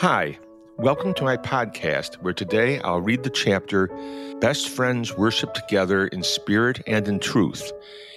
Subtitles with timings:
[0.00, 0.38] Hi,
[0.78, 3.88] welcome to my podcast where today I'll read the chapter
[4.40, 7.70] Best Friends Worship Together in Spirit and in Truth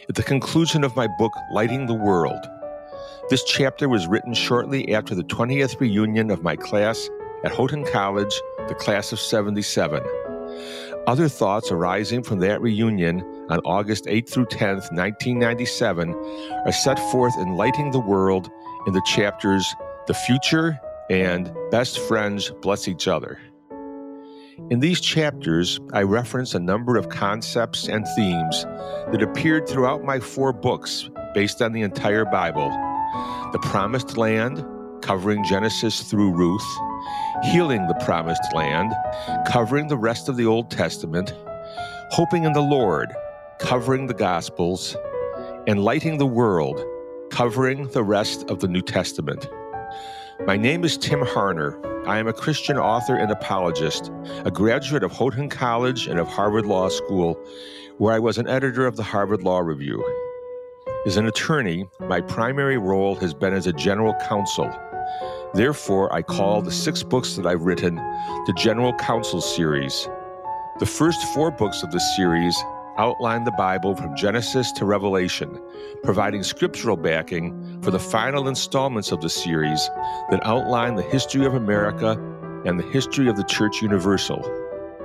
[0.08, 2.40] at the conclusion of my book Lighting the World.
[3.30, 7.10] This chapter was written shortly after the 20th reunion of my class
[7.44, 8.34] at Houghton College,
[8.70, 10.02] the class of 77.
[11.06, 16.14] Other thoughts arising from that reunion on August 8 through 10, 1997,
[16.66, 18.50] are set forth in Lighting the World
[18.88, 19.68] in the chapters
[20.08, 20.80] The Future
[21.10, 23.40] and Best Friends Bless Each Other.
[24.70, 28.64] In these chapters, I reference a number of concepts and themes
[29.12, 32.70] that appeared throughout my four books based on the entire Bible
[33.52, 34.66] the Promised Land,
[35.04, 36.66] covering Genesis through Ruth,
[37.44, 38.92] Healing the Promised Land,
[39.48, 41.34] covering the rest of the Old Testament,
[42.12, 43.14] Hoping in the Lord,
[43.60, 44.96] covering the Gospels,
[45.68, 46.84] and Lighting the World,
[47.30, 49.48] covering the rest of the New Testament.
[50.42, 51.80] My name is Tim Harner.
[52.06, 54.12] I am a Christian author and apologist,
[54.44, 57.40] a graduate of Houghton College and of Harvard Law School,
[57.98, 60.04] where I was an editor of the Harvard Law Review.
[61.06, 64.70] As an attorney, my primary role has been as a general counsel.
[65.54, 70.10] Therefore, I call the six books that I've written the General Counsel series.
[70.80, 72.58] The first four books of the series
[72.98, 75.60] outline the Bible from Genesis to Revelation,
[76.04, 79.90] providing scriptural backing for the final installments of the series
[80.30, 82.12] that outline the history of America
[82.66, 84.42] and the history of the Church Universal.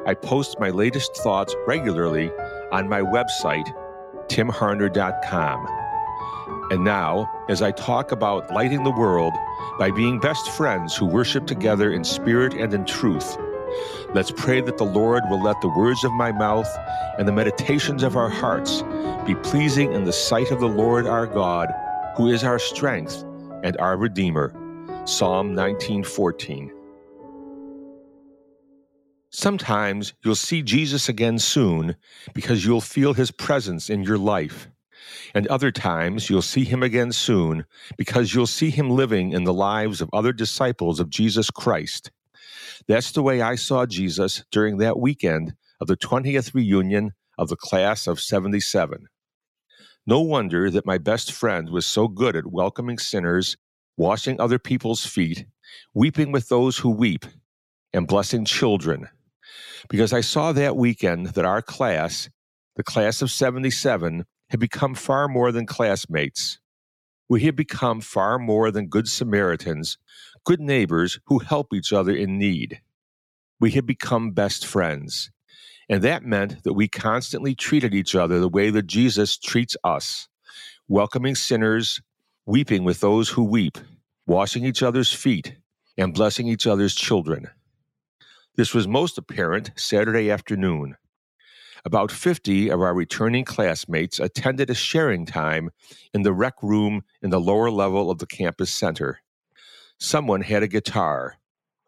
[0.07, 2.31] I post my latest thoughts regularly
[2.73, 3.67] on my website,
[4.29, 5.67] timharner.com.
[6.71, 9.33] And now, as I talk about lighting the world
[9.79, 13.37] by being best friends who worship together in spirit and in truth,
[14.15, 16.69] Let's pray that the Lord will let the words of my mouth
[17.19, 18.83] and the meditations of our hearts
[19.27, 21.73] be pleasing in the sight of the Lord our God,
[22.17, 23.25] who is our strength
[23.63, 24.55] and our Redeemer.
[25.05, 26.71] Psalm 19:14.
[29.31, 31.97] Sometimes you'll see Jesus again soon
[32.33, 34.69] because you'll feel his presence in your life.
[35.35, 37.65] And other times you'll see him again soon
[37.97, 42.11] because you'll see him living in the lives of other disciples of Jesus Christ.
[42.87, 47.57] That's the way I saw Jesus during that weekend of the 20th reunion of the
[47.57, 49.07] class of 77.
[50.07, 53.57] No wonder that my best friend was so good at welcoming sinners,
[53.97, 55.47] washing other people's feet,
[55.95, 57.27] weeping with those who weep,
[57.93, 59.09] and blessing children.
[59.89, 62.29] Because I saw that weekend that our class,
[62.77, 66.59] the class of 77, had become far more than classmates.
[67.29, 69.99] We had become far more than good Samaritans
[70.49, 72.81] good neighbors who help each other in need.
[73.61, 75.31] We had become best friends.
[75.91, 80.29] And that meant that we constantly treated each other the way that Jesus treats us,
[80.89, 82.01] welcoming sinners,
[82.47, 83.77] weeping with those who weep,
[84.27, 85.57] washing each other's feet,
[85.99, 87.49] and blessing each other's children.
[88.57, 90.97] This was most apparent Saturday afternoon.
[91.85, 95.71] About 50 of our returning classmates attended a sharing time
[96.13, 99.21] in the rec room in the lower level of the campus center.
[99.99, 101.37] Someone had a guitar.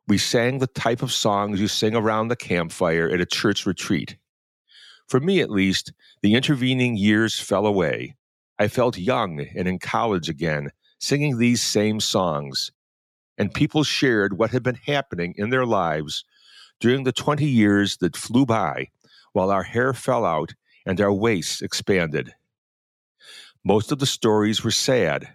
[0.06, 4.16] We sang the type of songs you sing around the campfire at a church retreat.
[5.06, 5.92] For me, at least,
[6.22, 8.16] the intervening years fell away.
[8.58, 12.70] I felt young and in college again, singing these same songs.
[13.38, 16.24] And people shared what had been happening in their lives
[16.78, 18.88] during the 20 years that flew by
[19.32, 20.54] while our hair fell out
[20.86, 22.34] and our waists expanded.
[23.64, 25.28] Most of the stories were sad,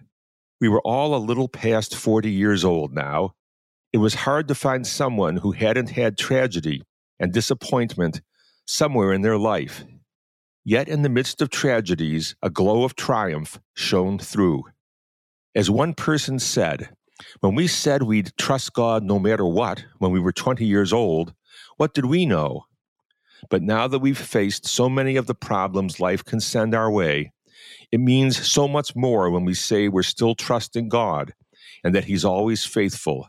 [0.60, 3.34] we were all a little past 40 years old now.
[3.92, 6.82] It was hard to find someone who hadn't had tragedy
[7.18, 8.22] and disappointment
[8.66, 9.84] somewhere in their life.
[10.64, 14.64] Yet, in the midst of tragedies, a glow of triumph shone through.
[15.54, 16.88] As one person said,
[17.40, 21.34] when we said we'd trust God no matter what when we were 20 years old,
[21.76, 22.64] what did we know?
[23.50, 27.32] But now that we've faced so many of the problems life can send our way,
[27.92, 31.34] it means so much more when we say we're still trusting God
[31.84, 33.28] and that He's always faithful.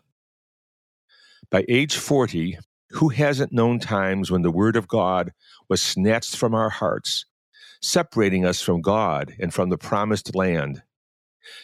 [1.49, 2.57] By age 40,
[2.91, 5.31] who hasn't known times when the Word of God
[5.69, 7.25] was snatched from our hearts,
[7.81, 10.83] separating us from God and from the promised land?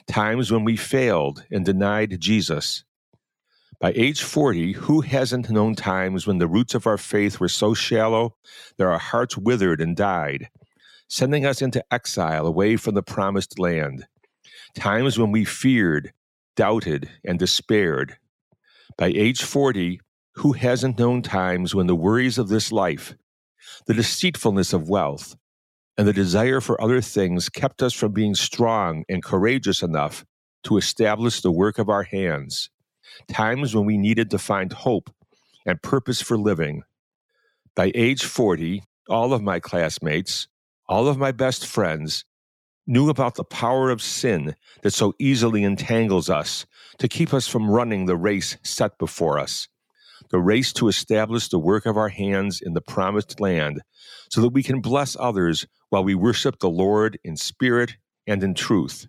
[0.08, 2.84] Times when we failed and denied Jesus.
[3.84, 7.74] By age 40, who hasn't known times when the roots of our faith were so
[7.74, 8.38] shallow
[8.78, 10.48] that our hearts withered and died,
[11.10, 14.06] sending us into exile away from the promised land,
[14.74, 16.14] times when we feared,
[16.56, 18.16] doubted, and despaired.
[18.98, 20.00] By age 40,
[20.36, 23.16] who hasn't known times when the worries of this life,
[23.86, 25.36] the deceitfulness of wealth,
[25.98, 30.24] and the desire for other things kept us from being strong and courageous enough
[30.64, 32.70] to establish the work of our hands?
[33.28, 35.10] Times when we needed to find hope
[35.66, 36.84] and purpose for living.
[37.76, 40.48] By age 40, all of my classmates,
[40.88, 42.26] all of my best friends,
[42.86, 46.66] knew about the power of sin that so easily entangles us
[46.98, 49.68] to keep us from running the race set before us,
[50.30, 53.82] the race to establish the work of our hands in the promised land,
[54.30, 57.96] so that we can bless others while we worship the Lord in spirit
[58.28, 59.08] and in truth.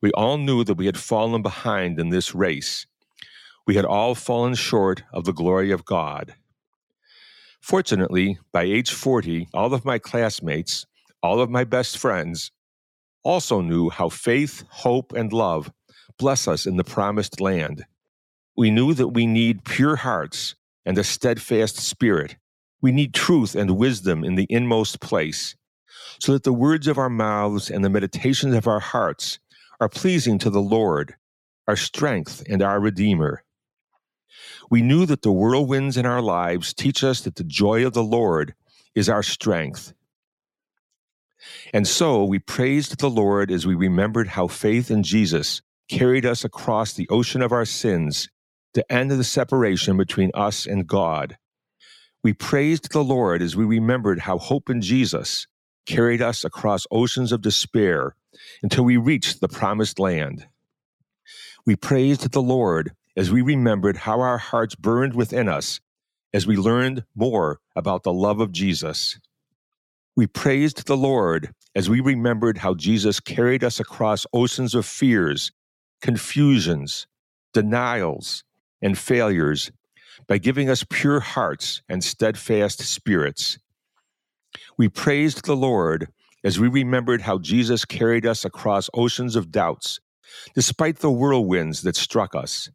[0.00, 2.86] We all knew that we had fallen behind in this race.
[3.66, 6.34] We had all fallen short of the glory of God.
[7.60, 10.84] Fortunately, by age 40, all of my classmates,
[11.22, 12.50] all of my best friends,
[13.22, 15.70] also knew how faith, hope, and love
[16.18, 17.84] bless us in the promised land.
[18.56, 22.36] We knew that we need pure hearts and a steadfast spirit.
[22.80, 25.54] We need truth and wisdom in the inmost place,
[26.20, 29.38] so that the words of our mouths and the meditations of our hearts
[29.80, 31.14] are pleasing to the Lord,
[31.68, 33.44] our strength and our Redeemer.
[34.70, 38.04] We knew that the whirlwinds in our lives teach us that the joy of the
[38.04, 38.54] Lord
[38.94, 39.92] is our strength
[41.72, 46.44] and so we praised the Lord as we remembered how faith in Jesus carried us
[46.44, 48.28] across the ocean of our sins
[48.74, 51.36] to end the separation between us and God.
[52.22, 55.46] We praised the Lord as we remembered how hope in Jesus
[55.86, 58.14] carried us across oceans of despair
[58.62, 60.46] until we reached the promised land.
[61.66, 65.80] We praised the Lord as we remembered how our hearts burned within us
[66.32, 69.18] as we learned more about the love of Jesus.
[70.16, 75.52] We praised the Lord as we remembered how Jesus carried us across oceans of fears,
[76.00, 77.06] confusions,
[77.52, 78.44] denials,
[78.80, 79.70] and failures
[80.26, 83.58] by giving us pure hearts and steadfast spirits.
[84.76, 86.08] We praised the Lord
[86.44, 90.00] as we remembered how Jesus carried us across oceans of doubts,
[90.54, 92.70] despite the whirlwinds that struck us.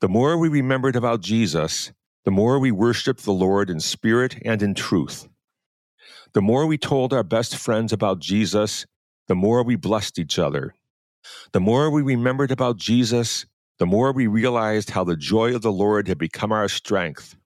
[0.00, 1.92] The more we remembered about Jesus,
[2.24, 5.28] the more we worshiped the Lord in spirit and in truth.
[6.34, 8.86] The more we told our best friends about Jesus,
[9.28, 10.74] the more we blessed each other.
[11.52, 13.46] The more we remembered about Jesus,
[13.78, 17.36] the more we realized how the joy of the Lord had become our strength,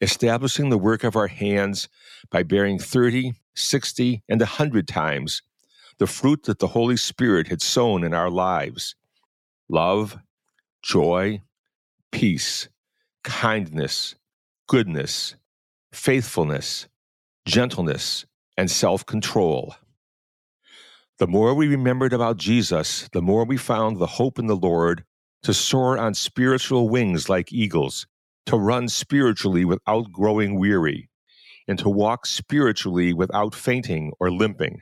[0.00, 1.88] establishing the work of our hands
[2.30, 5.42] by bearing 30, 60, and a 100 times
[5.98, 8.94] the fruit that the Holy Spirit had sown in our lives
[9.68, 10.18] love,
[10.82, 11.40] joy,
[12.16, 12.70] peace,
[13.24, 14.14] kindness,
[14.68, 15.36] goodness,
[15.92, 16.88] faithfulness,
[17.44, 18.24] gentleness,
[18.56, 19.74] and self control.
[21.18, 25.04] The more we remembered about Jesus, the more we found the hope in the Lord
[25.42, 28.06] to soar on spiritual wings like eagles,
[28.46, 31.10] to run spiritually without growing weary,
[31.68, 34.80] and to walk spiritually without fainting or limping.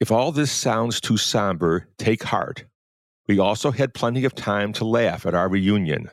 [0.00, 2.64] If all this sounds too somber, take heart.
[3.28, 6.10] We also had plenty of time to laugh at our reunion.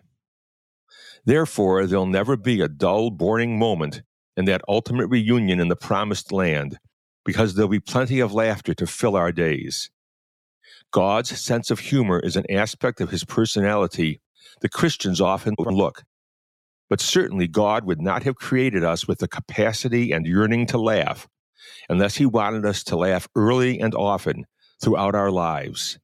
[1.26, 4.02] Therefore, there'll never be a dull, boring moment
[4.36, 6.78] in that ultimate reunion in the promised land,
[7.24, 9.90] because there'll be plenty of laughter to fill our days.
[10.92, 14.22] God's sense of humor is an aspect of his personality
[14.62, 16.04] that Christians often overlook.
[16.90, 21.28] But certainly, God would not have created us with the capacity and yearning to laugh
[21.90, 24.46] unless he wanted us to laugh early and often
[24.82, 25.98] throughout our lives.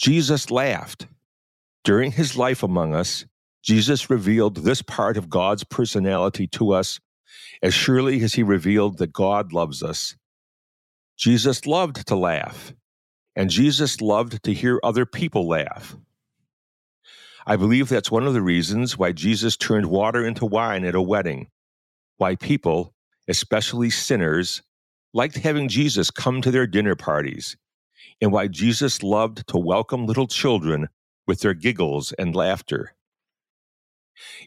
[0.00, 1.06] Jesus laughed.
[1.84, 3.26] During his life among us,
[3.62, 6.98] Jesus revealed this part of God's personality to us
[7.62, 10.16] as surely as he revealed that God loves us.
[11.18, 12.72] Jesus loved to laugh,
[13.36, 15.94] and Jesus loved to hear other people laugh.
[17.46, 21.02] I believe that's one of the reasons why Jesus turned water into wine at a
[21.02, 21.48] wedding,
[22.16, 22.94] why people,
[23.28, 24.62] especially sinners,
[25.12, 27.58] liked having Jesus come to their dinner parties,
[28.20, 30.88] and why Jesus loved to welcome little children
[31.26, 32.94] with their giggles and laughter.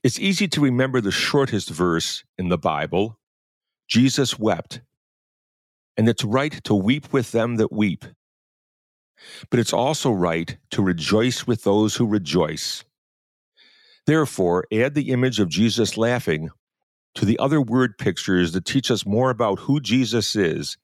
[0.03, 3.17] It's easy to remember the shortest verse in the Bible
[3.87, 4.81] Jesus wept.
[5.97, 8.05] And it's right to weep with them that weep.
[9.49, 12.83] But it's also right to rejoice with those who rejoice.
[14.05, 16.49] Therefore, add the image of Jesus laughing
[17.15, 20.77] to the other word pictures that teach us more about who Jesus is,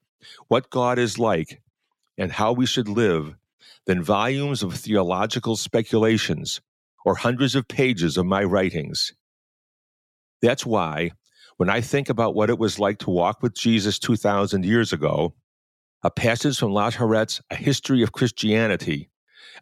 [0.48, 1.60] what God is like,
[2.20, 3.34] and how we should live
[3.86, 6.60] than volumes of theological speculations
[7.02, 9.14] or hundreds of pages of my writings.
[10.42, 11.12] That's why,
[11.56, 15.32] when I think about what it was like to walk with Jesus 2,000 years ago,
[16.02, 19.08] a passage from Latourette's A History of Christianity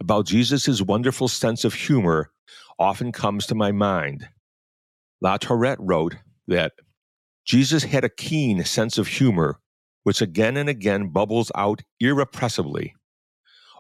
[0.00, 2.32] about Jesus' wonderful sense of humor
[2.76, 4.28] often comes to my mind.
[5.22, 6.16] Latourette wrote
[6.48, 6.72] that
[7.44, 9.60] Jesus had a keen sense of humor,
[10.08, 12.94] which again and again bubbles out irrepressibly.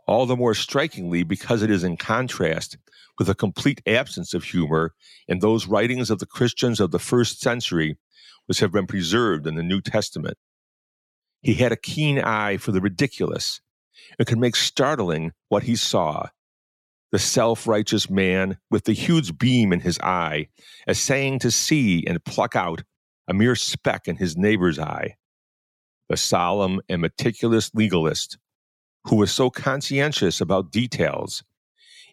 [0.06, 2.76] all the more strikingly because it is in contrast
[3.18, 4.92] with a complete absence of humor
[5.26, 7.96] in those writings of the Christians of the first century
[8.44, 10.36] which have been preserved in the New Testament.
[11.40, 13.62] He had a keen eye for the ridiculous
[14.18, 16.26] and could make startling what he saw.
[17.10, 20.48] The self righteous man with the huge beam in his eye,
[20.86, 22.82] essaying to see and pluck out
[23.26, 25.17] a mere speck in his neighbor's eye.
[26.08, 28.38] The solemn and meticulous legalist
[29.04, 31.42] who was so conscientious about details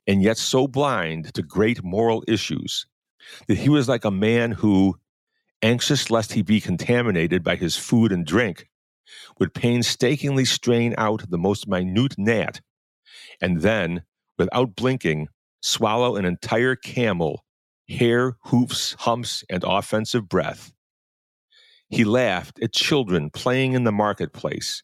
[0.07, 2.85] and yet so blind to great moral issues
[3.47, 4.97] that he was like a man who,
[5.61, 8.67] anxious lest he be contaminated by his food and drink,
[9.39, 12.61] would painstakingly strain out the most minute gnat,
[13.41, 14.03] and then,
[14.37, 15.27] without blinking,
[15.61, 17.43] swallow an entire camel,
[17.89, 20.71] hair, hoofs, humps, and offensive breath.
[21.89, 24.83] He laughed at children playing in the marketplace,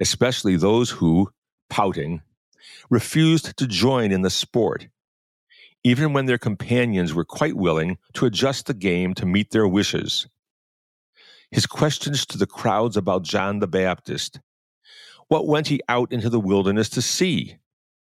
[0.00, 1.30] especially those who,
[1.68, 2.22] pouting,
[2.90, 4.88] refused to join in the sport,
[5.82, 10.28] even when their companions were quite willing to adjust the game to meet their wishes.
[11.50, 14.40] His questions to the crowds about John the Baptist
[15.28, 17.56] What went he out into the wilderness to see?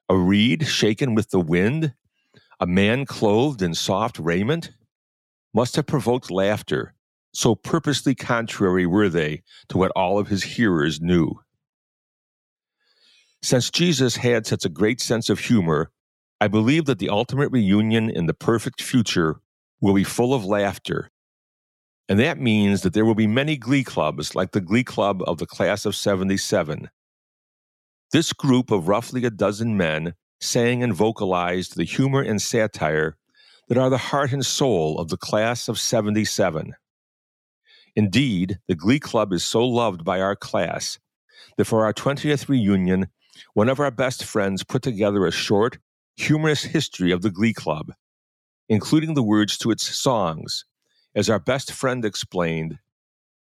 [0.08, 1.94] A reed shaken with the wind?
[2.60, 4.70] A man clothed in soft raiment?
[5.52, 6.93] Must have provoked laughter,
[7.34, 11.40] so purposely contrary were they to what all of his hearers knew.
[13.42, 15.90] Since Jesus had such a great sense of humor,
[16.40, 19.40] I believe that the ultimate reunion in the perfect future
[19.80, 21.10] will be full of laughter.
[22.08, 25.38] And that means that there will be many glee clubs like the glee club of
[25.38, 26.88] the class of 77.
[28.12, 33.16] This group of roughly a dozen men sang and vocalized the humor and satire
[33.68, 36.74] that are the heart and soul of the class of 77.
[37.96, 40.98] Indeed, the Glee Club is so loved by our class
[41.56, 43.06] that for our 20th reunion,
[43.54, 45.78] one of our best friends put together a short,
[46.16, 47.92] humorous history of the Glee Club,
[48.68, 50.64] including the words to its songs.
[51.14, 52.78] As our best friend explained,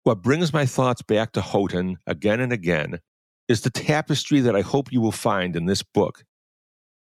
[0.03, 2.99] what brings my thoughts back to Houghton again and again
[3.47, 6.25] is the tapestry that I hope you will find in this book.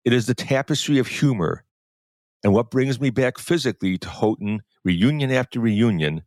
[0.05, 1.63] It is the tapestry of humor.
[2.43, 6.23] And what brings me back physically to Houghton, reunion after reunion,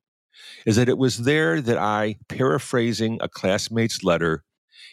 [0.66, 4.44] is that it was there that I, paraphrasing a classmate's letter,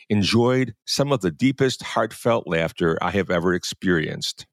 [0.10, 4.45] enjoyed some of the deepest heartfelt laughter I have ever experienced.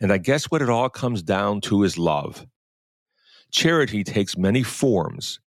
[0.00, 2.46] And I guess what it all comes down to is love.
[3.50, 5.40] Charity takes many forms.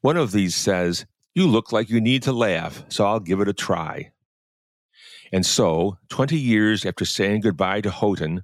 [0.00, 3.48] One of these says, You look like you need to laugh, so I'll give it
[3.48, 4.10] a try.
[5.32, 8.42] And so, 20 years after saying goodbye to Houghton,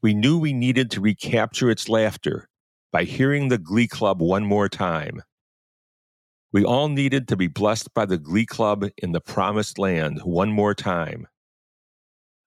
[0.00, 2.49] we knew we needed to recapture its laughter
[2.92, 5.22] by hearing the Glee Club one more time.
[6.52, 10.50] We all needed to be blessed by the Glee Club in the Promised Land one
[10.50, 11.28] more time.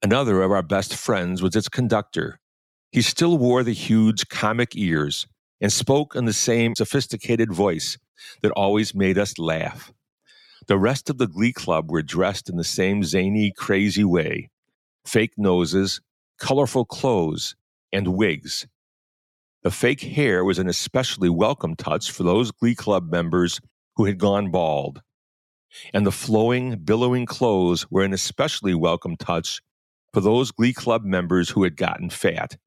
[0.02, 2.40] Another of our best friends was its conductor.
[2.92, 5.28] He still wore the huge comic ears
[5.62, 7.98] and spoke in the same sophisticated voice
[8.42, 9.94] that always made us laugh.
[10.68, 14.50] The rest of the Glee Club were dressed in the same zany, crazy way
[15.06, 16.02] fake noses,
[16.40, 17.56] colorful clothes,
[17.92, 18.68] and wigs.
[19.64, 23.62] The fake hair was an especially welcome touch for those Glee Club members
[23.96, 25.02] who had gone bald.
[25.94, 29.62] And the flowing, billowing clothes were an especially welcome touch
[30.14, 32.58] for those Glee Club members who had gotten fat.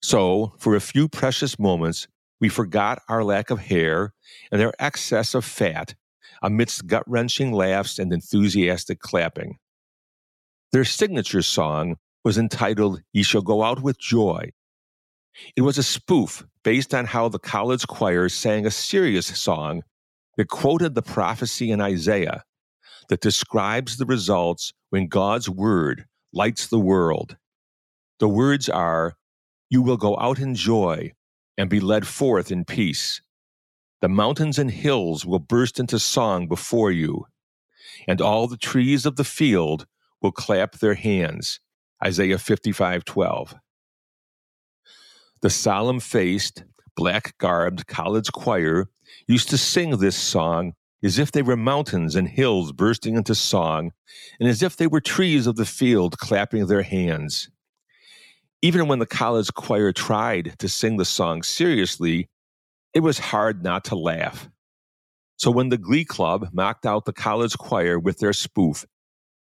[0.00, 2.08] So, for a few precious moments,
[2.40, 4.14] we forgot our lack of hair
[4.50, 5.94] and our excess of fat
[6.42, 9.58] amidst gut wrenching laughs and enthusiastic clapping.
[10.72, 14.52] Their signature song was entitled Ye Shall Go Out with Joy.
[15.56, 19.82] It was a spoof based on how the college choir sang a serious song
[20.36, 22.44] that quoted the prophecy in Isaiah
[23.08, 27.36] that describes the results when God's word lights the world.
[28.20, 29.16] The words are,
[29.68, 31.12] You will go out in joy
[31.58, 33.20] and be led forth in peace.
[34.00, 37.26] The mountains and hills will burst into song before you,
[38.08, 39.86] and all the trees of the field
[40.20, 41.60] will clap their hands.
[42.04, 43.54] Isaiah 55 12.
[45.42, 48.88] The solemn faced, black garbed college choir
[49.26, 53.92] used to sing this song as if they were mountains and hills bursting into song,
[54.38, 57.50] and as if they were trees of the field clapping their hands.
[58.62, 62.28] Even when the college choir tried to sing the song seriously,
[62.94, 64.48] it was hard not to laugh.
[65.38, 68.86] So when the Glee Club knocked out the college choir with their spoof,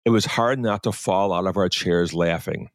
[0.06, 2.70] it was hard not to fall out of our chairs laughing.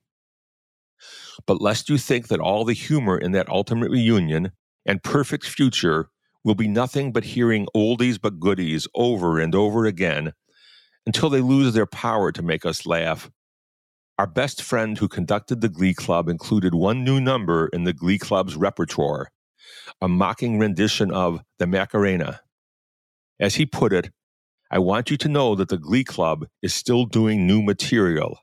[1.46, 4.52] But lest you think that all the humor in that ultimate reunion
[4.86, 6.08] and perfect future
[6.44, 10.32] will be nothing but hearing oldies but goodies over and over again,
[11.06, 13.30] until they lose their power to make us laugh.
[14.18, 18.18] Our best friend who conducted the Glee Club included one new number in the Glee
[18.18, 19.30] Club's repertoire,
[20.00, 22.40] a mocking rendition of the Macarena.
[23.40, 24.10] As he put it,
[24.70, 28.38] I want you to know that the Glee Club is still doing new material.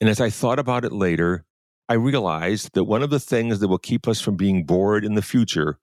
[0.00, 1.44] And as I thought about it later,
[1.88, 5.14] I realized that one of the things that will keep us from being bored in
[5.14, 5.78] the future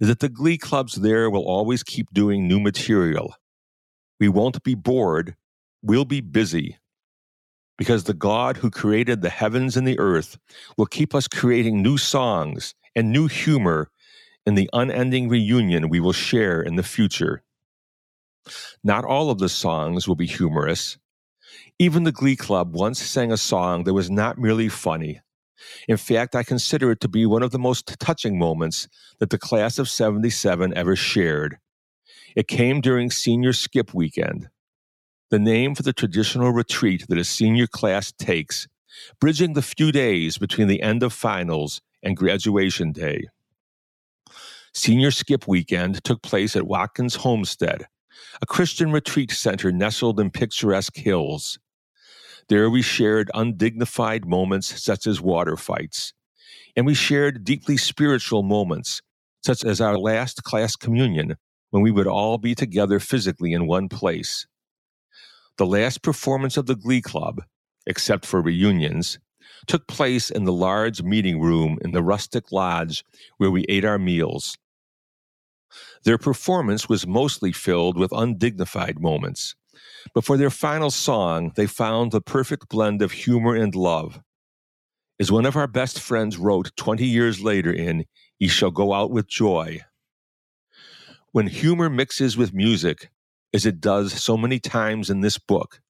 [0.00, 3.34] is that the Glee Clubs there will always keep doing new material.
[4.18, 5.36] We won't be bored,
[5.82, 6.78] we'll be busy.
[7.76, 10.38] Because the God who created the heavens and the earth
[10.76, 13.90] will keep us creating new songs and new humor
[14.46, 17.42] in the unending reunion we will share in the future.
[18.82, 20.98] Not all of the songs will be humorous.
[21.78, 25.20] Even the Glee Club once sang a song that was not merely funny.
[25.88, 29.38] In fact, I consider it to be one of the most touching moments that the
[29.38, 31.58] class of 77 ever shared.
[32.36, 34.48] It came during senior skip weekend,
[35.30, 38.68] the name for the traditional retreat that a senior class takes,
[39.20, 43.28] bridging the few days between the end of finals and graduation day.
[44.72, 47.86] Senior Skip Weekend took place at Watkins Homestead,
[48.42, 51.58] a Christian retreat center nestled in picturesque hills.
[52.48, 56.12] There we shared undignified moments such as water fights,
[56.76, 59.00] and we shared deeply spiritual moments
[59.42, 61.36] such as our last class communion
[61.70, 64.46] when we would all be together physically in one place.
[65.56, 67.42] The last performance of the Glee Club,
[67.86, 69.18] except for reunions,
[69.66, 73.04] took place in the large meeting room in the rustic lodge
[73.38, 74.56] where we ate our meals.
[76.04, 79.54] Their performance was mostly filled with undignified moments,
[80.14, 84.20] but for their final song, they found the perfect blend of humor and love.
[85.18, 88.04] As one of our best friends wrote 20 years later in
[88.38, 89.82] Ye Shall Go Out with Joy,
[91.32, 93.10] when humor mixes with music,
[93.52, 95.80] as it does so many times in this book,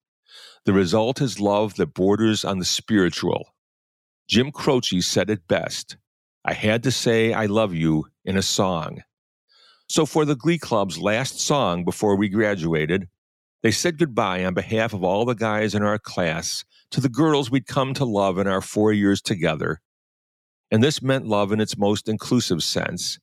[0.65, 3.55] the result is love that borders on the spiritual.
[4.29, 5.97] Jim Croce said it best
[6.47, 9.03] I had to say I love you in a song.
[9.87, 13.09] So, for the Glee Club's last song before we graduated,
[13.63, 17.51] they said goodbye on behalf of all the guys in our class to the girls
[17.51, 19.81] we'd come to love in our four years together.
[20.71, 23.19] And this meant love in its most inclusive sense,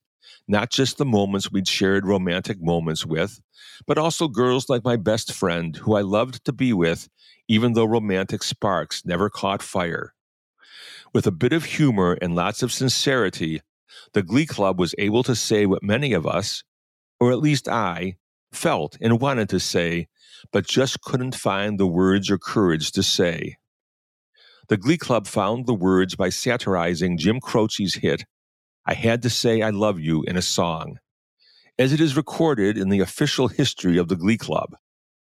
[0.48, 3.42] not just the moments we'd shared romantic moments with,
[3.88, 7.10] but also girls like my best friend, who I loved to be with,
[7.48, 10.14] even though romantic sparks never caught fire.
[11.14, 13.62] With a bit of humor and lots of sincerity,
[14.14, 16.64] the Glee Club was able to say what many of us,
[17.20, 18.16] or at least I,
[18.52, 20.08] felt and wanted to say,
[20.52, 23.58] but just couldn't find the words or courage to say.
[24.70, 28.24] The Glee Club found the words by satirizing Jim Croce's hit,
[28.86, 30.98] I Had to Say I Love You in a song,
[31.78, 34.76] as it is recorded in the official history of the Glee Club.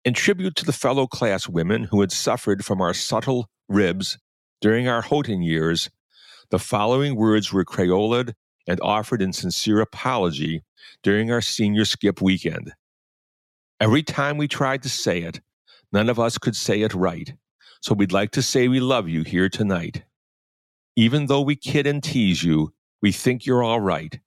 [0.04, 4.18] In tribute to the fellow class women who had suffered from our subtle ribs
[4.62, 5.90] during our Houghton years,
[6.52, 8.34] the following words were creolaed
[8.68, 10.64] and offered in sincere apology
[11.04, 12.74] during our senior skip weekend.
[13.80, 15.42] Every time we tried to say it,
[15.92, 17.34] none of us could say it right,
[17.82, 20.04] so we'd like to say we love you here tonight.
[20.96, 24.20] Even though we kid and tease you, we think you're all right,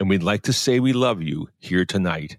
[0.00, 2.38] and we'd like to say we love you here tonight.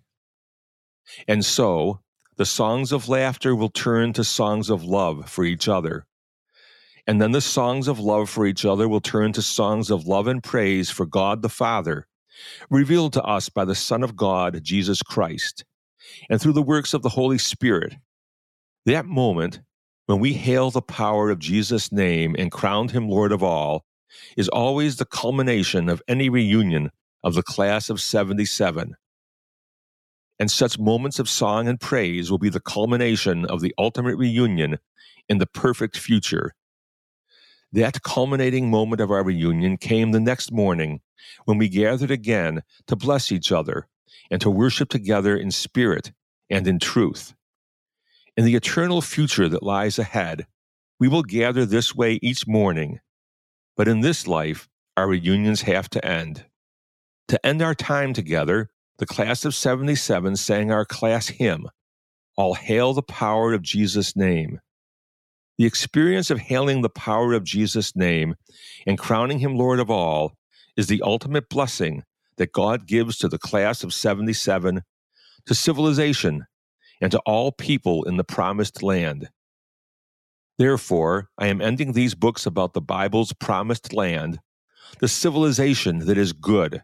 [1.28, 2.02] And so,
[2.38, 6.06] the songs of laughter will turn to songs of love for each other.
[7.08, 10.28] And then the songs of love for each other will turn to songs of love
[10.28, 12.08] and praise for God the Father,
[12.70, 15.64] revealed to us by the Son of God, Jesus Christ,
[16.30, 17.96] and through the works of the Holy Spirit.
[18.86, 19.62] That moment,
[20.08, 23.86] when we hail the power of Jesus' name and crown him Lord of all,
[24.36, 26.90] is always the culmination of any reunion
[27.24, 28.96] of the class of 77.
[30.40, 34.80] And such moments of song and praise will be the culmination of the ultimate reunion
[35.30, 36.54] in the perfect future
[37.72, 41.02] that culminating moment of our reunion came the next morning
[41.46, 43.88] when we gathered again to bless each other
[44.32, 46.12] and to worship together in spirit
[46.50, 47.34] and in truth.
[48.38, 50.46] In the eternal future that lies ahead,
[51.00, 53.00] we will gather this way each morning.
[53.76, 56.46] But in this life, our reunions have to end.
[57.30, 61.68] To end our time together, the class of 77 sang our class hymn,
[62.38, 64.60] All Hail the Power of Jesus' Name.
[65.58, 68.36] The experience of hailing the power of Jesus' name
[68.86, 70.34] and crowning him Lord of all
[70.76, 72.04] is the ultimate blessing
[72.38, 74.82] that God gives to the class of 77,
[75.46, 76.46] to civilization,
[77.00, 79.30] and to all people in the promised land.
[80.58, 84.40] Therefore, I am ending these books about the Bible's promised land,
[85.00, 86.84] the civilization that is good,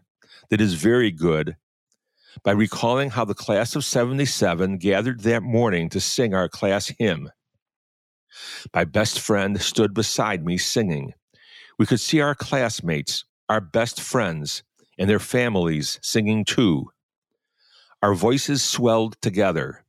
[0.50, 1.56] that is very good,
[2.42, 7.30] by recalling how the class of 77 gathered that morning to sing our class hymn.
[8.74, 11.14] My best friend stood beside me singing.
[11.78, 14.62] We could see our classmates, our best friends,
[14.98, 16.90] and their families singing too.
[18.02, 19.84] Our voices swelled together.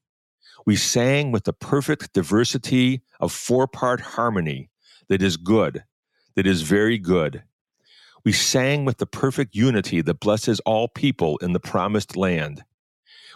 [0.65, 4.69] We sang with the perfect diversity of four part harmony
[5.09, 5.83] that is good,
[6.35, 7.43] that is very good.
[8.23, 12.63] We sang with the perfect unity that blesses all people in the promised land.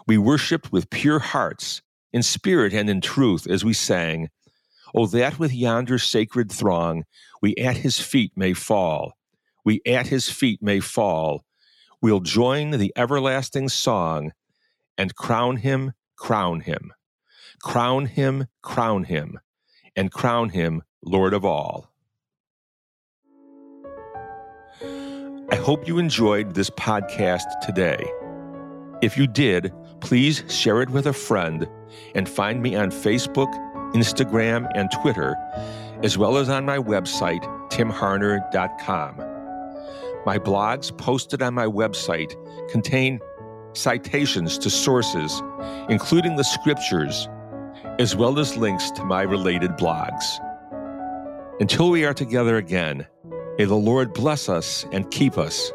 [0.08, 1.82] We worshiped with pure hearts,
[2.14, 4.30] in spirit and in truth, as we sang,
[4.96, 7.04] Oh, that with yonder sacred throng
[7.42, 9.14] we at his feet may fall,
[9.64, 11.44] we at his feet may fall.
[12.02, 14.32] We'll join the everlasting song
[14.98, 16.94] and crown him, crown him,
[17.62, 19.40] crown him, crown him,
[19.96, 21.92] and crown him Lord of all.
[25.50, 28.04] I hope you enjoyed this podcast today.
[29.02, 29.72] If you did,
[30.02, 31.68] please share it with a friend
[32.16, 33.54] and find me on Facebook,
[33.94, 35.36] Instagram, and Twitter,
[36.04, 39.18] as well as on my website, timharner.com.
[40.26, 42.34] My blogs posted on my website
[42.70, 43.20] contain
[43.74, 45.42] citations to sources,
[45.90, 47.28] including the scriptures,
[48.00, 50.24] as well as links to my related blogs.
[51.60, 53.08] Until we are together again,
[53.58, 55.72] May the Lord bless us and keep us.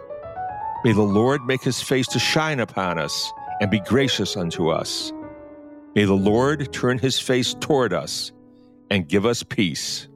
[0.84, 5.12] May the Lord make his face to shine upon us and be gracious unto us.
[5.94, 8.32] May the Lord turn his face toward us
[8.90, 10.08] and give us peace.